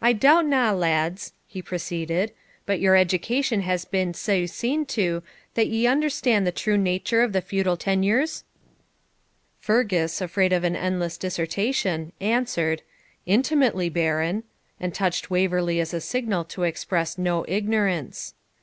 'I 0.00 0.14
doubt 0.14 0.46
na, 0.46 0.72
lads,' 0.72 1.34
he 1.46 1.60
proceeded, 1.60 2.32
'but 2.64 2.80
your 2.80 2.96
education 2.96 3.60
has 3.60 3.84
been 3.84 4.14
sae 4.14 4.46
seen 4.46 4.86
to 4.86 5.22
that 5.52 5.66
ye 5.66 5.86
understand 5.86 6.46
the 6.46 6.52
true 6.52 6.78
nature 6.78 7.20
of 7.20 7.34
the 7.34 7.42
feudal 7.42 7.76
tenures?' 7.76 8.44
Fergus, 9.58 10.22
afraid 10.22 10.54
of 10.54 10.64
an 10.64 10.74
endless 10.74 11.18
dissertation, 11.18 12.12
answered, 12.18 12.80
'Intimately, 13.26 13.90
Baron,' 13.90 14.44
and 14.80 14.94
touched 14.94 15.28
Waverley 15.28 15.80
as 15.80 15.92
a 15.92 16.00
signal 16.00 16.44
to 16.46 16.62
express 16.62 17.18
no 17.18 17.44
ignorance. 17.46 18.32